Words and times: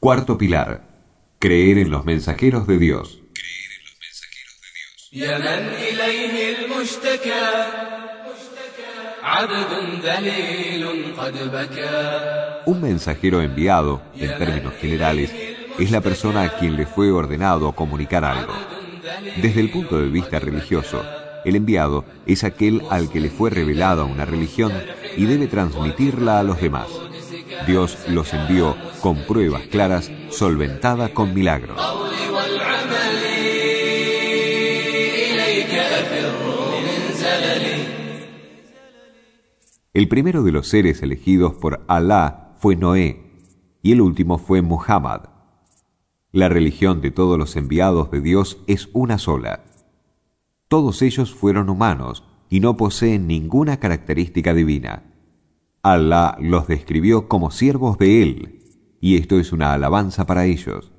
Cuarto 0.00 0.38
pilar, 0.38 0.80
creer 1.38 1.76
en 1.76 1.90
los 1.90 2.06
mensajeros 2.06 2.66
de 2.66 2.78
Dios. 2.78 3.20
Un 12.64 12.80
mensajero 12.80 13.42
enviado, 13.42 14.00
en 14.14 14.38
términos 14.38 14.72
generales, 14.80 15.34
es 15.78 15.90
la 15.90 16.00
persona 16.00 16.44
a 16.44 16.58
quien 16.58 16.76
le 16.76 16.86
fue 16.86 17.12
ordenado 17.12 17.72
comunicar 17.72 18.24
algo. 18.24 18.54
Desde 19.42 19.60
el 19.60 19.70
punto 19.70 20.00
de 20.00 20.08
vista 20.08 20.38
religioso, 20.38 21.04
el 21.44 21.56
enviado 21.56 22.06
es 22.24 22.42
aquel 22.42 22.84
al 22.88 23.10
que 23.10 23.20
le 23.20 23.28
fue 23.28 23.50
revelada 23.50 24.04
una 24.04 24.24
religión 24.24 24.72
y 25.18 25.26
debe 25.26 25.46
transmitirla 25.46 26.38
a 26.38 26.42
los 26.42 26.58
demás. 26.58 26.88
Dios 27.66 27.98
los 28.08 28.32
envió 28.32 28.76
con 29.00 29.16
pruebas 29.26 29.62
claras, 29.68 30.10
solventada 30.30 31.12
con 31.14 31.34
milagros. 31.34 31.80
El 39.92 40.08
primero 40.08 40.42
de 40.42 40.52
los 40.52 40.68
seres 40.68 41.02
elegidos 41.02 41.54
por 41.54 41.84
Alá 41.88 42.54
fue 42.58 42.76
Noé, 42.76 43.30
y 43.82 43.92
el 43.92 44.00
último 44.00 44.38
fue 44.38 44.62
Muhammad. 44.62 45.22
La 46.32 46.48
religión 46.48 47.00
de 47.00 47.10
todos 47.10 47.36
los 47.36 47.56
enviados 47.56 48.10
de 48.10 48.20
Dios 48.20 48.58
es 48.68 48.88
una 48.92 49.18
sola. 49.18 49.64
Todos 50.68 51.02
ellos 51.02 51.34
fueron 51.34 51.68
humanos 51.68 52.24
y 52.48 52.60
no 52.60 52.76
poseen 52.76 53.26
ninguna 53.26 53.80
característica 53.80 54.54
divina. 54.54 55.02
Alá 55.82 56.36
los 56.40 56.66
describió 56.66 57.26
como 57.26 57.50
siervos 57.50 57.96
de 57.96 58.22
Él, 58.22 58.60
y 59.00 59.16
esto 59.16 59.38
es 59.40 59.50
una 59.52 59.72
alabanza 59.72 60.26
para 60.26 60.44
ellos. 60.44 60.92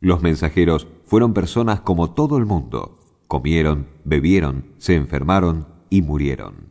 Los 0.00 0.20
mensajeros 0.22 0.86
fueron 1.06 1.32
personas 1.32 1.80
como 1.80 2.10
todo 2.10 2.36
el 2.36 2.44
mundo. 2.44 2.98
Comieron, 3.28 3.86
bebieron, 4.04 4.66
se 4.76 4.94
enfermaron 4.94 5.66
y 5.88 6.02
murieron. 6.02 6.70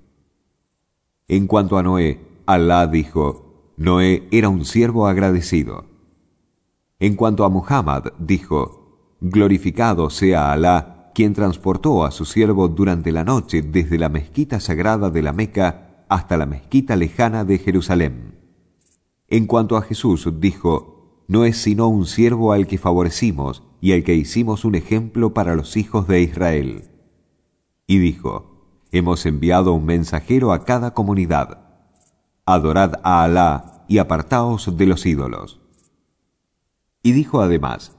En 1.28 1.48
cuanto 1.48 1.78
a 1.78 1.84
Noé, 1.84 2.22
Alá 2.46 2.86
dijo, 2.86 3.74
Noé 3.78 4.28
era 4.31 4.50
un 4.50 4.64
siervo 4.64 5.08
agradecido. 5.08 5.86
En 7.00 7.16
cuanto 7.16 7.46
a 7.46 7.50
Muhammad, 7.50 8.14
dijo, 8.20 9.16
Glorificado 9.22 10.12
sea 10.12 10.52
Alá, 10.52 11.12
quien 11.16 11.34
transportó 11.34 12.06
a 12.06 12.12
su 12.12 12.26
siervo 12.26 12.68
durante 12.68 13.12
la 13.12 13.24
noche 13.24 13.64
desde 13.64 13.98
la 13.98 14.09
mezquita 14.09 14.59
sagrada 14.59 15.09
de 15.09 15.24
la 15.24 15.34
Meca 15.34 15.87
hasta 16.09 16.38
la 16.38 16.45
mezquita 16.45 16.95
lejana 16.95 17.44
de 17.44 17.58
Jerusalén. 17.58 18.36
En 19.27 19.45
cuanto 19.45 19.75
a 19.77 19.81
Jesús, 19.81 20.30
dijo, 20.39 21.23
No 21.27 21.45
es 21.45 21.58
sino 21.58 21.88
un 21.88 22.05
siervo 22.05 22.53
al 22.53 22.67
que 22.67 22.77
favorecimos 22.77 23.63
y 23.81 23.91
al 23.91 24.03
que 24.03 24.16
hicimos 24.16 24.66
un 24.66 24.75
ejemplo 24.75 25.33
para 25.33 25.55
los 25.55 25.75
hijos 25.78 26.08
de 26.08 26.22
Israel. 26.22 26.89
Y 27.85 28.00
dijo, 28.00 28.83
Hemos 28.91 29.25
enviado 29.25 29.73
un 29.73 29.85
mensajero 29.85 30.53
a 30.53 30.63
cada 30.63 30.94
comunidad. 30.94 31.59
Adorad 32.45 32.94
a 33.03 33.23
Alá 33.23 33.83
y 33.89 33.97
apartaos 33.97 34.78
de 34.78 34.85
los 34.85 35.05
ídolos. 35.05 35.59
Y 37.03 37.11
dijo 37.11 37.41
además, 37.41 37.97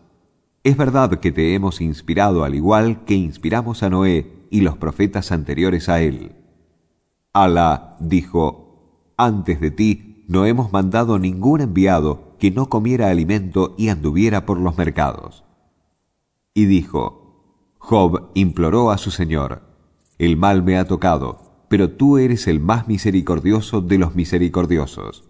Es 0.64 0.76
verdad 0.78 1.20
que 1.20 1.30
te 1.30 1.54
hemos 1.54 1.82
inspirado 1.82 2.44
al 2.44 2.54
igual 2.54 3.04
que 3.04 3.14
inspiramos 3.14 3.82
a 3.82 3.90
Noé 3.90 4.46
y 4.50 4.62
los 4.62 4.78
profetas 4.78 5.30
anteriores 5.30 5.90
a 5.90 6.00
él. 6.00 6.37
Alá 7.32 7.96
dijo, 8.00 9.12
Antes 9.16 9.60
de 9.60 9.70
ti 9.70 10.24
no 10.28 10.46
hemos 10.46 10.72
mandado 10.72 11.18
ningún 11.18 11.60
enviado 11.60 12.36
que 12.38 12.50
no 12.50 12.68
comiera 12.68 13.10
alimento 13.10 13.74
y 13.76 13.88
anduviera 13.88 14.46
por 14.46 14.58
los 14.58 14.78
mercados. 14.78 15.44
Y 16.54 16.66
dijo, 16.66 17.74
Job 17.78 18.30
imploró 18.34 18.90
a 18.90 18.98
su 18.98 19.10
Señor, 19.10 19.62
El 20.18 20.36
mal 20.36 20.62
me 20.62 20.78
ha 20.78 20.86
tocado, 20.86 21.64
pero 21.68 21.90
tú 21.90 22.18
eres 22.18 22.46
el 22.48 22.60
más 22.60 22.88
misericordioso 22.88 23.80
de 23.80 23.98
los 23.98 24.14
misericordiosos. 24.14 25.28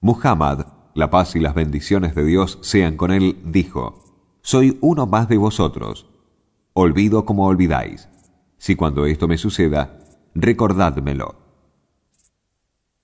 Muhammad, 0.00 0.66
la 0.94 1.10
paz 1.10 1.36
y 1.36 1.40
las 1.40 1.54
bendiciones 1.54 2.14
de 2.14 2.24
Dios 2.24 2.58
sean 2.62 2.96
con 2.96 3.12
él, 3.12 3.38
dijo, 3.44 4.04
Soy 4.42 4.78
uno 4.80 5.06
más 5.06 5.28
de 5.28 5.36
vosotros. 5.36 6.08
Olvido 6.74 7.24
como 7.24 7.46
olvidáis. 7.46 8.08
Si 8.58 8.76
cuando 8.76 9.06
esto 9.06 9.28
me 9.28 9.38
suceda, 9.38 9.98
recordádmelo. 10.34 11.36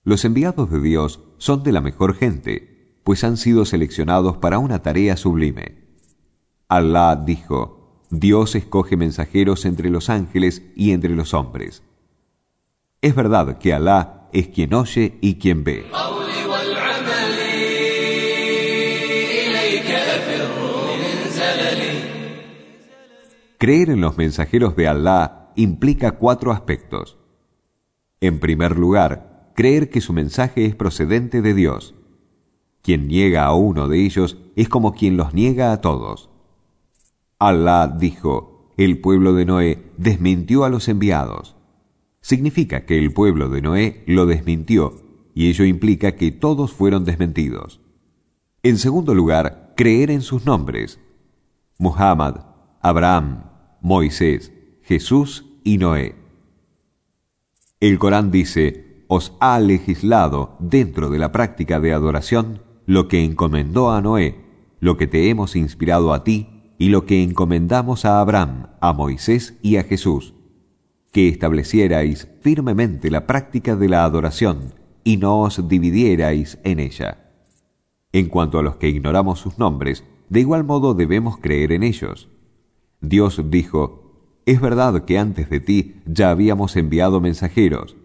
Los 0.03 0.25
enviados 0.25 0.71
de 0.71 0.81
Dios 0.81 1.19
son 1.37 1.63
de 1.63 1.71
la 1.71 1.81
mejor 1.81 2.15
gente, 2.15 2.99
pues 3.03 3.23
han 3.23 3.37
sido 3.37 3.65
seleccionados 3.65 4.37
para 4.37 4.59
una 4.59 4.81
tarea 4.81 5.17
sublime. 5.17 5.89
Alá 6.67 7.15
dijo, 7.15 8.03
Dios 8.09 8.55
escoge 8.55 8.97
mensajeros 8.97 9.65
entre 9.65 9.89
los 9.89 10.09
ángeles 10.09 10.63
y 10.75 10.91
entre 10.91 11.15
los 11.15 11.33
hombres. 11.33 11.83
Es 13.01 13.13
verdad 13.13 13.59
que 13.59 13.73
Alá 13.73 14.27
es 14.33 14.47
quien 14.47 14.73
oye 14.73 15.17
y 15.21 15.35
quien 15.35 15.63
ve. 15.63 15.85
Creer 23.59 23.89
en 23.89 24.01
los 24.01 24.17
mensajeros 24.17 24.75
de 24.75 24.87
Alá 24.87 25.51
implica 25.55 26.13
cuatro 26.13 26.51
aspectos. 26.51 27.18
En 28.21 28.39
primer 28.39 28.77
lugar, 28.77 29.51
creer 29.55 29.89
que 29.89 30.01
su 30.01 30.13
mensaje 30.13 30.65
es 30.65 30.75
procedente 30.75 31.41
de 31.41 31.53
Dios. 31.53 31.95
Quien 32.81 33.07
niega 33.07 33.45
a 33.45 33.53
uno 33.53 33.87
de 33.87 34.05
ellos 34.05 34.37
es 34.55 34.69
como 34.69 34.93
quien 34.93 35.17
los 35.17 35.33
niega 35.33 35.71
a 35.71 35.81
todos. 35.81 36.29
Alá 37.37 37.87
dijo, 37.87 38.73
el 38.77 38.99
pueblo 38.99 39.33
de 39.33 39.45
Noé 39.45 39.91
desmintió 39.97 40.63
a 40.63 40.69
los 40.69 40.87
enviados. 40.87 41.55
Significa 42.21 42.85
que 42.85 42.97
el 42.97 43.13
pueblo 43.13 43.49
de 43.49 43.61
Noé 43.61 44.03
lo 44.07 44.25
desmintió, 44.25 45.01
y 45.33 45.49
ello 45.49 45.65
implica 45.65 46.13
que 46.13 46.31
todos 46.31 46.73
fueron 46.73 47.05
desmentidos. 47.05 47.81
En 48.63 48.77
segundo 48.77 49.13
lugar, 49.13 49.73
creer 49.77 50.11
en 50.11 50.21
sus 50.21 50.45
nombres. 50.45 50.99
Muhammad, 51.77 52.41
Abraham, 52.81 53.43
Moisés, 53.81 54.51
Jesús 54.83 55.45
y 55.63 55.77
Noé. 55.77 56.15
El 57.79 57.97
Corán 57.97 58.29
dice, 58.29 59.05
os 59.07 59.37
ha 59.39 59.57
legislado 59.59 60.57
dentro 60.59 61.09
de 61.09 61.17
la 61.17 61.31
práctica 61.31 61.79
de 61.79 61.93
adoración 61.93 62.61
lo 62.85 63.07
que 63.07 63.23
encomendó 63.23 63.91
a 63.91 64.01
Noé, 64.01 64.35
lo 64.81 64.97
que 64.97 65.07
te 65.07 65.29
hemos 65.29 65.55
inspirado 65.55 66.13
a 66.13 66.25
ti 66.25 66.73
y 66.77 66.89
lo 66.89 67.05
que 67.05 67.23
encomendamos 67.23 68.03
a 68.03 68.19
Abraham, 68.19 68.67
a 68.81 68.91
Moisés 68.91 69.57
y 69.61 69.77
a 69.77 69.83
Jesús, 69.83 70.33
que 71.13 71.29
establecierais 71.29 72.27
firmemente 72.41 73.09
la 73.09 73.25
práctica 73.25 73.77
de 73.77 73.87
la 73.87 74.03
adoración 74.03 74.73
y 75.05 75.15
no 75.15 75.39
os 75.39 75.69
dividierais 75.69 76.59
en 76.65 76.79
ella. 76.81 77.31
En 78.11 78.27
cuanto 78.27 78.59
a 78.59 78.63
los 78.63 78.75
que 78.75 78.89
ignoramos 78.89 79.39
sus 79.39 79.57
nombres, 79.57 80.03
de 80.27 80.41
igual 80.41 80.65
modo 80.65 80.95
debemos 80.95 81.37
creer 81.37 81.71
en 81.71 81.83
ellos. 81.83 82.27
Dios 82.99 83.41
dijo, 83.49 84.08
Es 84.45 84.61
verdad 84.61 85.05
que 85.05 85.17
antes 85.17 85.49
de 85.49 85.59
ti 85.59 85.95
ya 86.05 86.31
habíamos 86.31 86.75
enviado 86.75 87.21
mensajeros, 87.21 87.95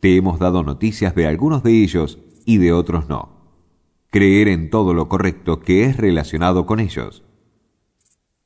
te 0.00 0.16
hemos 0.16 0.38
dado 0.38 0.62
noticias 0.62 1.14
de 1.14 1.26
algunos 1.26 1.62
de 1.62 1.82
ellos 1.82 2.18
y 2.44 2.58
de 2.58 2.72
otros 2.72 3.08
no. 3.08 3.30
Creer 4.10 4.48
en 4.48 4.70
todo 4.70 4.94
lo 4.94 5.08
correcto 5.08 5.60
que 5.60 5.84
es 5.84 5.96
relacionado 5.96 6.66
con 6.66 6.78
ellos. 6.78 7.24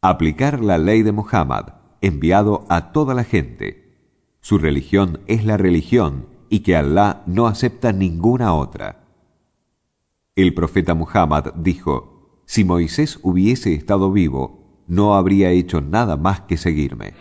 Aplicar 0.01 0.63
la 0.63 0.79
ley 0.79 1.03
de 1.03 1.13
Muhammad, 1.13 1.75
enviado 2.01 2.65
a 2.69 2.93
toda 2.93 3.15
la 3.15 3.25
gente. 3.25 3.99
Su 4.41 4.59
religión 4.59 5.21
es 5.27 5.45
la 5.45 5.57
religión 5.57 6.27
y 6.49 6.61
que 6.61 6.77
Allah 6.77 7.23
no 7.27 7.47
acepta 7.47 7.93
ninguna 7.93 8.55
otra. 8.55 9.05
El 10.37 10.55
profeta 10.55 10.95
Muhammad 10.95 11.55
dijo, 11.57 12.43
si 12.47 12.65
Moisés 12.65 13.19
hubiese 13.23 13.75
estado 13.75 14.13
vivo, 14.13 14.68
no 14.89 15.15
habría 15.15 15.51
hecho 15.51 15.81
nada 15.81 16.17
más 16.17 16.41
que 16.41 16.57
seguirme. 16.57 17.13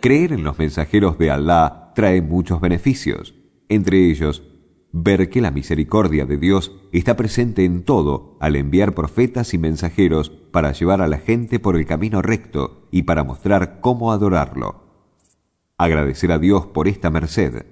Creer 0.00 0.32
en 0.32 0.44
los 0.44 0.58
mensajeros 0.58 1.18
de 1.18 1.30
Alá 1.30 1.92
trae 1.94 2.22
muchos 2.22 2.60
beneficios, 2.60 3.34
entre 3.68 4.08
ellos 4.08 4.44
ver 4.92 5.28
que 5.28 5.40
la 5.40 5.50
misericordia 5.50 6.24
de 6.24 6.38
Dios 6.38 6.72
está 6.92 7.16
presente 7.16 7.64
en 7.64 7.82
todo 7.82 8.36
al 8.40 8.56
enviar 8.56 8.94
profetas 8.94 9.52
y 9.54 9.58
mensajeros 9.58 10.30
para 10.30 10.72
llevar 10.72 11.02
a 11.02 11.08
la 11.08 11.18
gente 11.18 11.58
por 11.58 11.76
el 11.76 11.84
camino 11.84 12.22
recto 12.22 12.86
y 12.90 13.02
para 13.02 13.24
mostrar 13.24 13.80
cómo 13.80 14.12
adorarlo. 14.12 14.84
Agradecer 15.76 16.32
a 16.32 16.38
Dios 16.38 16.66
por 16.66 16.88
esta 16.88 17.10
merced, 17.10 17.66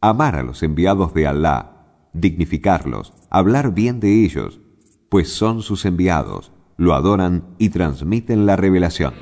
amar 0.00 0.36
a 0.36 0.42
los 0.42 0.62
enviados 0.62 1.14
de 1.14 1.26
Alá 1.26 1.71
dignificarlos, 2.12 3.12
hablar 3.30 3.74
bien 3.74 4.00
de 4.00 4.24
ellos, 4.24 4.60
pues 5.08 5.32
son 5.32 5.62
sus 5.62 5.84
enviados, 5.84 6.52
lo 6.76 6.94
adoran 6.94 7.54
y 7.58 7.70
transmiten 7.70 8.46
la 8.46 8.56
revelación. 8.56 9.14